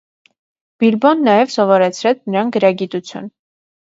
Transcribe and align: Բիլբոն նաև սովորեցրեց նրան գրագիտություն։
Բիլբոն 0.83 1.19
նաև 1.27 1.51
սովորեցրեց 1.57 2.23
նրան 2.31 2.49
գրագիտություն։ 2.57 3.29